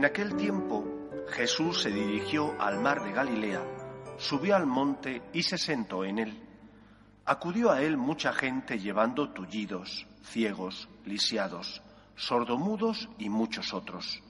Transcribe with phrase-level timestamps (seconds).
[0.00, 0.82] En aquel tiempo
[1.28, 3.62] Jesús se dirigió al mar de Galilea,
[4.16, 6.42] subió al monte y se sentó en él.
[7.26, 11.82] Acudió a él mucha gente llevando tullidos, ciegos, lisiados,
[12.16, 14.22] sordomudos y muchos otros.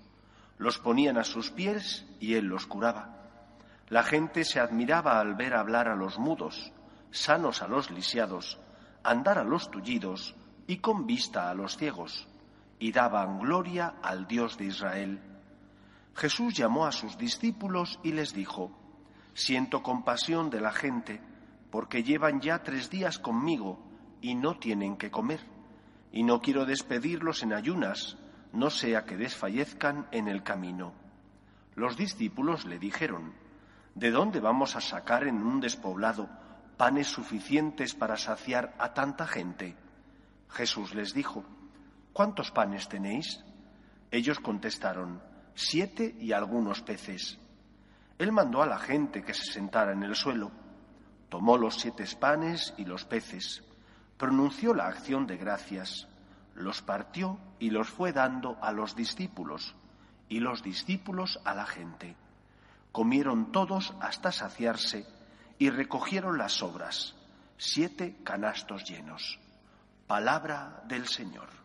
[0.59, 3.30] Los ponían a sus pies y él los curaba.
[3.91, 6.73] La gente se admiraba al ver hablar a los mudos,
[7.12, 8.59] sanos a los lisiados,
[9.05, 10.34] andar a los tullidos
[10.66, 12.27] y con vista a los ciegos,
[12.80, 15.30] y daban gloria al Dios de Israel.
[16.21, 18.71] Jesús llamó a sus discípulos y les dijo,
[19.33, 21.19] Siento compasión de la gente,
[21.71, 23.79] porque llevan ya tres días conmigo
[24.21, 25.41] y no tienen que comer,
[26.13, 28.19] y no quiero despedirlos en ayunas,
[28.53, 30.93] no sea que desfallezcan en el camino.
[31.75, 33.33] Los discípulos le dijeron,
[33.95, 36.29] ¿De dónde vamos a sacar en un despoblado
[36.77, 39.75] panes suficientes para saciar a tanta gente?
[40.51, 41.47] Jesús les dijo,
[42.13, 43.43] ¿cuántos panes tenéis?
[44.11, 45.30] Ellos contestaron,
[45.61, 47.39] siete y algunos peces.
[48.19, 50.50] Él mandó a la gente que se sentara en el suelo,
[51.28, 53.62] tomó los siete panes y los peces,
[54.17, 56.08] pronunció la acción de gracias,
[56.55, 59.75] los partió y los fue dando a los discípulos,
[60.28, 62.17] y los discípulos a la gente.
[62.92, 65.06] Comieron todos hasta saciarse
[65.58, 67.14] y recogieron las sobras,
[67.58, 69.39] siete canastos llenos.
[70.06, 71.59] Palabra del Señor.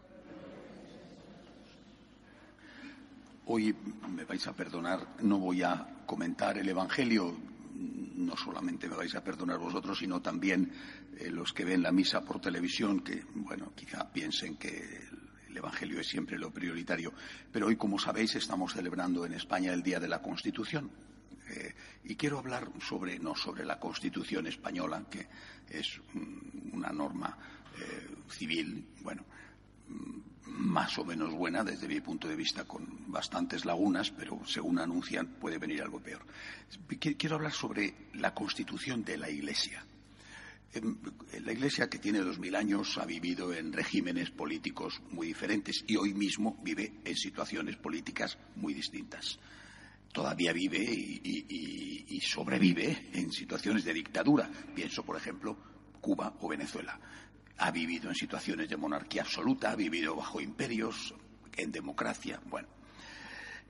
[3.47, 3.75] Hoy
[4.09, 7.37] me vais a perdonar, no voy a comentar el Evangelio,
[8.15, 10.71] no solamente me vais a perdonar vosotros, sino también
[11.19, 14.99] eh, los que ven la misa por televisión, que, bueno, quizá piensen que
[15.47, 17.13] el Evangelio es siempre lo prioritario.
[17.51, 20.89] Pero hoy, como sabéis, estamos celebrando en España el Día de la Constitución.
[21.47, 21.75] Eh,
[22.05, 25.27] y quiero hablar sobre, no sobre la Constitución española, que
[25.69, 26.01] es
[26.73, 27.37] una norma
[27.77, 29.23] eh, civil, bueno,
[30.47, 35.27] más o menos buena desde mi punto de vista, con bastantes lagunas, pero según anuncian
[35.39, 36.25] puede venir algo peor.
[36.99, 39.85] Quiero hablar sobre la constitución de la Iglesia.
[40.73, 40.97] Em,
[41.43, 45.95] la Iglesia, que tiene dos mil años, ha vivido en regímenes políticos muy diferentes y
[45.95, 49.39] hoy mismo vive en situaciones políticas muy distintas.
[50.11, 54.49] Todavía vive y, y sobrevive en situaciones de dictadura.
[54.73, 55.57] Pienso, por ejemplo,
[55.99, 56.97] Cuba o Venezuela
[57.57, 61.13] ha vivido en situaciones de monarquía absoluta, ha vivido bajo imperios,
[61.57, 62.39] en democracia.
[62.49, 62.67] Bueno,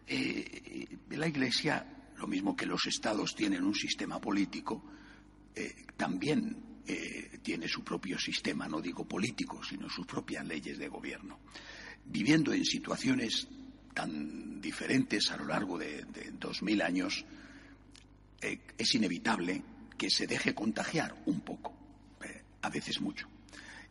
[0.08, 1.86] eh, la Iglesia,
[2.18, 4.84] lo mismo que los estados tienen un sistema político,
[5.54, 10.88] eh, también eh, tiene su propio sistema, no digo político, sino sus propias leyes de
[10.88, 11.40] gobierno.
[12.06, 13.48] Viviendo en situaciones
[13.94, 16.06] tan diferentes a lo largo de
[16.38, 17.26] dos mil años,
[18.42, 19.64] es inevitable
[19.98, 21.74] que se deje contagiar un poco,
[22.62, 23.28] a veces mucho.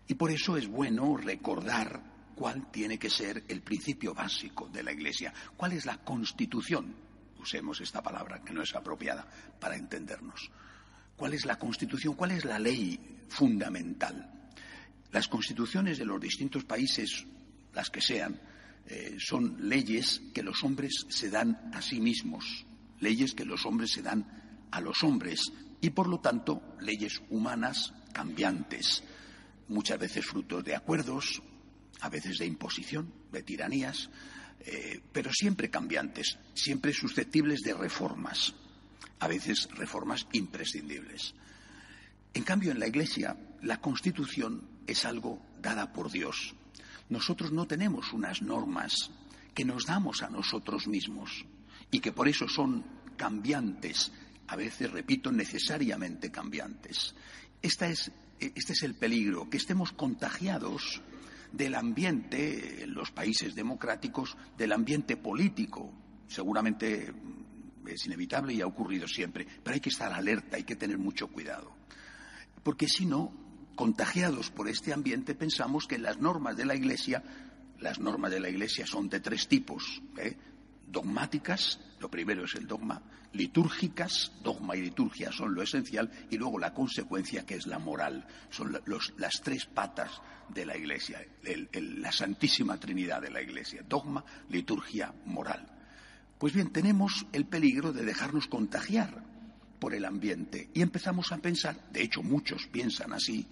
[0.07, 4.93] Y por eso es bueno recordar cuál tiene que ser el principio básico de la
[4.93, 6.95] Iglesia, cuál es la constitución.
[7.39, 9.27] Usemos esta palabra que no es apropiada
[9.59, 10.51] para entendernos.
[11.17, 12.15] ¿Cuál es la constitución?
[12.15, 12.99] ¿Cuál es la ley
[13.29, 14.51] fundamental?
[15.13, 17.25] Las constituciones de los distintos países,
[17.73, 18.41] las que sean,
[18.87, 22.67] eh, son leyes que los hombres se dan a sí mismos,
[23.01, 27.95] leyes que los hombres se dan a los hombres y, por lo tanto, leyes humanas
[28.13, 29.05] cambiantes
[29.69, 31.43] muchas veces frutos de acuerdos,
[32.01, 34.11] a veces de imposición, de tiranías,
[34.61, 38.55] eh, pero siempre cambiantes, siempre susceptibles de reformas,
[39.21, 41.35] a veces reformas imprescindibles.
[42.33, 46.55] En cambio, en la Iglesia, la Constitución es algo dada por Dios.
[47.09, 49.11] Nosotros no tenemos unas normas
[49.55, 51.45] que nos damos a nosotros mismos
[51.91, 52.85] y que por eso son
[53.17, 54.11] cambiantes,
[54.49, 57.15] a veces, repito, necesariamente cambiantes.
[57.63, 58.11] Esta es
[58.55, 61.03] este es el peligro, que estemos contagiados
[61.53, 65.93] del ambiente, en los países democráticos, del ambiente político.
[66.27, 70.77] Seguramente mm, es inevitable y ha ocurrido siempre, pero hay que estar alerta, hay que
[70.77, 71.73] tener mucho cuidado.
[72.63, 73.33] Porque si no,
[73.77, 77.23] contagiados por este ambiente, pensamos que las normas de la Iglesia,
[77.79, 80.37] las normas de la Iglesia son de tres tipos, ¿eh?
[80.95, 83.03] Dogmáticas, lo primero es el dogma,
[83.35, 88.27] litúrgicas, dogma y liturgia son lo esencial, y luego la consecuencia que es la moral.
[88.49, 88.73] Son
[89.19, 95.69] las tres patas de la Iglesia, la Santísima Trinidad de la Iglesia, dogma, liturgia, moral.
[96.39, 99.23] Pues bien, tenemos el peligro de dejarnos contagiar
[99.79, 103.47] por el ambiente y empezamos a pensar, de hecho muchos piensan así,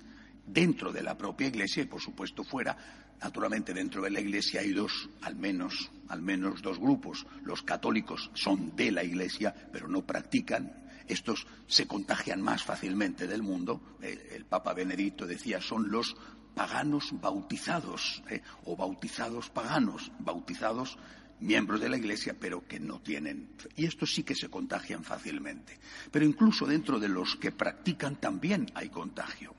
[0.47, 2.77] dentro de la propia Iglesia y por supuesto fuera,
[3.23, 7.25] Naturalmente, dentro de la Iglesia hay dos, al menos, al menos dos grupos.
[7.45, 10.73] Los católicos son de la Iglesia, pero no practican.
[11.07, 13.97] Estos se contagian más fácilmente del mundo.
[14.01, 16.17] El, Papa Benedicto decía, son los
[16.57, 18.43] paganos bautizados, ¿eh?
[18.65, 20.99] o bautizados paganos, bautizados
[21.39, 23.51] miembros de la Iglesia, pero que no tienen.
[23.77, 25.79] Y estos sí que se contagian fácilmente.
[26.11, 29.55] Pero incluso dentro de los que practican también hay contagio.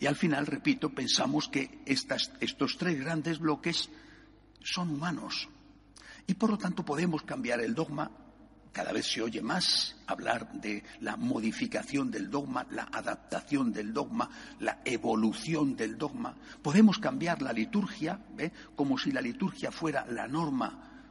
[0.00, 3.90] Y al final, repito, pensamos que estos tres grandes bloques
[4.62, 5.48] son humanos.
[6.26, 8.10] Y por lo tanto podemos cambiar el dogma.
[8.72, 14.30] Cada vez se oye más hablar de la modificación del dogma, la adaptación del dogma,
[14.60, 16.36] la evolución del dogma.
[16.62, 18.20] Podemos cambiar la liturgia,
[18.76, 21.10] como si la liturgia fuera la norma,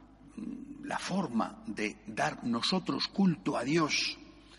[0.84, 4.16] la forma de dar nosotros culto a Dios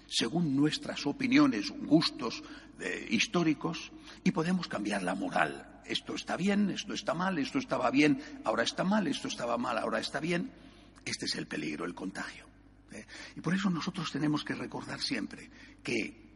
[0.09, 2.43] según nuestras opiniones, gustos
[2.79, 3.91] eh, históricos,
[4.23, 5.81] y podemos cambiar la moral.
[5.85, 9.77] Esto está bien, esto está mal, esto estaba bien, ahora está mal, esto estaba mal,
[9.77, 10.51] ahora está bien.
[11.05, 12.45] Este es el peligro, el contagio.
[12.91, 13.05] ¿eh?
[13.35, 15.49] Y por eso nosotros tenemos que recordar siempre
[15.83, 16.29] que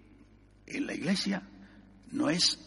[0.65, 1.43] en la Iglesia
[2.11, 2.59] no es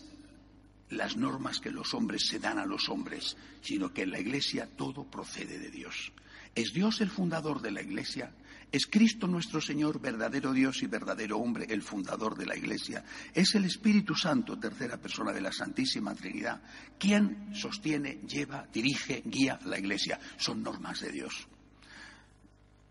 [0.90, 4.68] las normas que los hombres se dan a los hombres, sino que en la Iglesia
[4.76, 6.12] todo procede de Dios.
[6.54, 8.32] Es Dios el fundador de la Iglesia
[8.72, 13.04] es Cristo nuestro Señor, verdadero Dios y verdadero hombre, el fundador de la Iglesia.
[13.32, 16.60] Es el Espíritu Santo, tercera persona de la Santísima Trinidad,
[16.98, 20.18] quien sostiene, lleva, dirige, guía la Iglesia.
[20.36, 21.48] Son normas de Dios.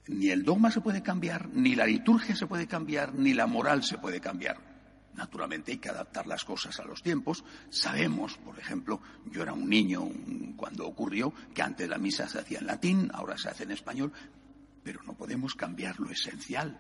[0.08, 3.84] Ni el dogma se puede cambiar, ni la liturgia se puede cambiar, ni la moral
[3.84, 4.76] se puede cambiar.
[5.16, 7.44] Naturalmente hay que adaptar las cosas a los tiempos.
[7.70, 9.02] Sabemos, por ejemplo,
[9.32, 10.10] yo era un niño
[10.58, 14.12] cuando ocurrió que antes la misa se hacía en latín, ahora se hace en español,
[14.86, 16.80] pero no podemos cambiar lo esencial.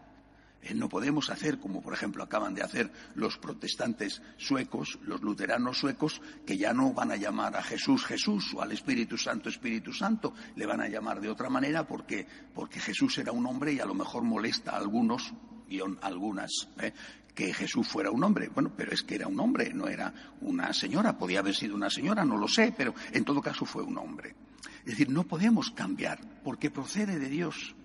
[0.61, 5.79] Eh, no podemos hacer, como por ejemplo acaban de hacer los protestantes suecos, los luteranos
[5.79, 9.91] suecos, que ya no van a llamar a Jesús Jesús o al Espíritu Santo Espíritu
[9.91, 13.79] Santo, le van a llamar de otra manera porque, porque Jesús era un hombre y
[13.79, 15.33] a lo mejor molesta a algunos,
[15.67, 16.93] y algunas, ¿eh?
[17.33, 18.49] que Jesús fuera un hombre.
[18.49, 21.17] Bueno, pero es que era un hombre, no era una señora.
[21.17, 24.35] Podía haber sido una señora, no lo sé, pero en todo caso fue un hombre.
[24.79, 27.75] Es decir, no podemos cambiar porque procede de Dios.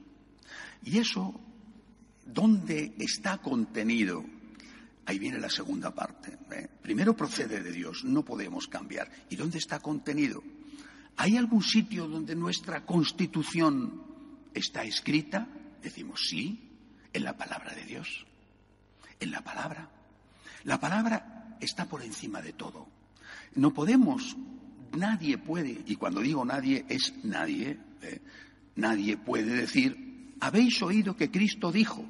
[0.85, 1.38] Y eso,
[2.25, 4.25] ¿dónde está contenido?
[5.06, 6.38] Ahí viene la segunda parte.
[6.53, 6.69] ¿eh?
[6.82, 9.11] Primero procede de Dios, no podemos cambiar.
[9.29, 10.43] ¿Y dónde está contenido?
[11.17, 14.03] ¿Hay algún sitio donde nuestra constitución
[14.55, 15.49] está escrita?
[15.82, 16.71] Decimos sí,
[17.12, 18.26] en la palabra de Dios.
[19.19, 19.91] En la palabra.
[20.65, 22.87] La palabra está por encima de todo.
[23.55, 24.37] No podemos,
[24.97, 28.21] nadie puede, y cuando digo nadie es nadie, ¿eh?
[28.76, 30.10] nadie puede decir
[30.40, 32.04] habéis oído que Cristo dijo,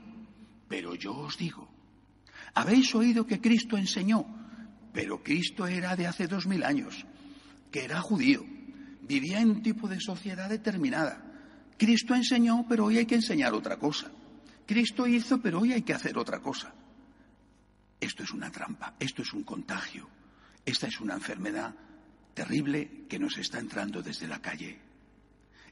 [0.68, 1.68] pero yo os digo.
[2.54, 4.24] Habéis oído que Cristo enseñó,
[4.92, 7.04] pero Cristo era de hace dos mil años,
[7.70, 8.44] que era judío,
[9.02, 11.22] vivía en un tipo de sociedad determinada.
[11.76, 14.10] Cristo enseñó, pero hoy hay que enseñar otra cosa.
[14.66, 16.72] Cristo hizo, pero hoy hay que hacer otra cosa.
[18.00, 20.08] Esto es una trampa, esto es un contagio,
[20.64, 21.74] esta es una enfermedad
[22.34, 24.78] terrible que nos está entrando desde la calle.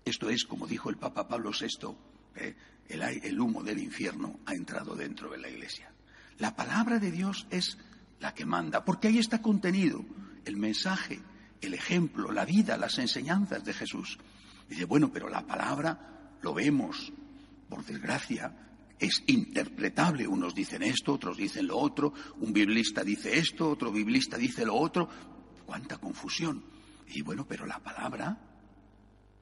[0.05, 1.95] Esto es, como dijo el Papa Pablo VI,
[2.39, 2.57] ¿eh?
[2.89, 5.93] el, humo del infierno ha entrado dentro de la iglesia.
[6.39, 7.77] La palabra de Dios es
[8.21, 10.05] la que manda, porque ahí está contenido
[10.45, 11.21] el mensaje,
[11.61, 14.19] el ejemplo, la vida, las enseñanzas de Jesús.
[14.69, 17.13] Dice, bueno, pero la palabra lo vemos,
[17.69, 18.55] por desgracia,
[18.99, 20.27] es interpretable.
[20.27, 24.75] Unos dicen esto, otros dicen lo otro, un biblista dice esto, otro biblista dice lo
[24.75, 25.09] otro.
[25.67, 26.65] ¡Cuánta confusión!
[27.09, 28.48] Y bueno, pero la palabra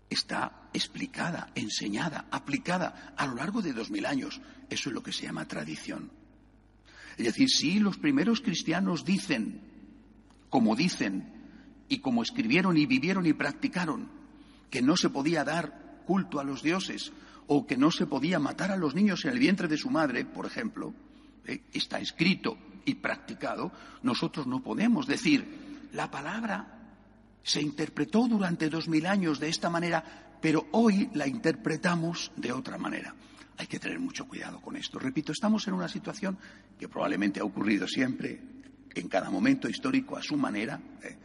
[0.08, 4.40] está explicada, enseñada, aplicada a lo largo de dos mil años.
[4.70, 6.10] Eso es lo que se llama tradición.
[7.16, 9.60] Es decir, si los primeros cristianos dicen,
[10.50, 11.32] como dicen,
[11.88, 14.08] y como escribieron y vivieron y practicaron,
[14.70, 17.12] que no se podía dar culto a los dioses
[17.46, 20.24] o que no se podía matar a los niños en el vientre de su madre,
[20.24, 20.94] por ejemplo,
[21.46, 23.72] eh, está escrito y practicado,
[24.02, 26.75] nosotros no podemos decir la palabra
[27.46, 30.02] se interpretó durante dos mil años de esta manera,
[30.42, 33.14] pero hoy la interpretamos de otra manera.
[33.56, 34.98] Hay que tener mucho cuidado con esto.
[34.98, 36.36] Repito, estamos en una situación
[36.76, 38.42] que probablemente ha ocurrido siempre,
[38.92, 40.80] en cada momento histórico, a su manera.
[41.02, 41.16] ¿eh?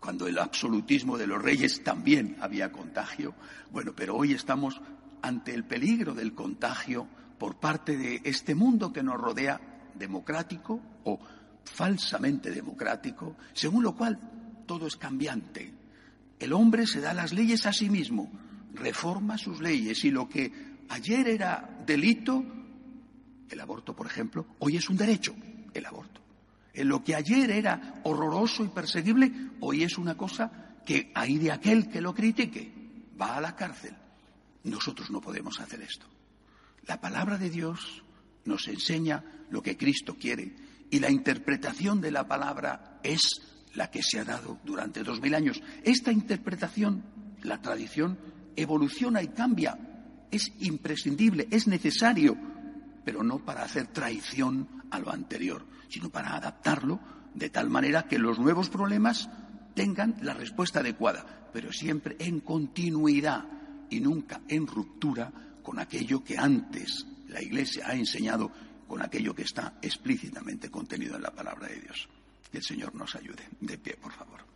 [0.00, 3.34] cuando el absolutismo de los reyes también había contagio.
[3.70, 4.80] Bueno, pero hoy estamos
[5.22, 7.06] ante el peligro del contagio
[7.38, 9.60] por parte de este mundo que nos rodea,
[9.94, 11.20] democrático o
[11.62, 14.18] falsamente democrático, según lo cual
[14.70, 15.74] todo es cambiante.
[16.38, 18.30] El hombre se da las leyes a sí mismo,
[18.72, 22.44] reforma sus leyes y lo que ayer era delito,
[23.48, 25.34] el aborto, por ejemplo, hoy es un derecho,
[25.74, 26.20] el aborto.
[26.72, 31.50] En lo que ayer era horroroso y perseguible, hoy es una cosa que hay de
[31.50, 32.72] aquel que lo critique,
[33.20, 33.96] va a la cárcel.
[34.62, 36.06] Nosotros no podemos hacer esto.
[36.86, 38.04] La palabra de Dios
[38.44, 40.54] nos enseña lo que Cristo quiere
[40.92, 45.34] y la interpretación de la palabra es la que se ha dado durante dos mil
[45.34, 45.62] años.
[45.84, 47.04] Esta interpretación,
[47.42, 48.18] la tradición,
[48.56, 49.78] evoluciona y cambia.
[50.30, 52.36] Es imprescindible, es necesario,
[53.04, 57.00] pero no para hacer traición a lo anterior, sino para adaptarlo
[57.34, 59.28] de tal manera que los nuevos problemas
[59.74, 63.44] tengan la respuesta adecuada, pero siempre en continuidad
[63.88, 68.50] y nunca en ruptura con aquello que antes la Iglesia ha enseñado,
[68.88, 72.08] con aquello que está explícitamente contenido en la palabra de Dios.
[72.50, 73.48] Que el Señor nos ayude.
[73.60, 74.49] De pie, por favor.